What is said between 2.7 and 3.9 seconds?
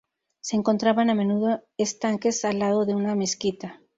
de una mezquita.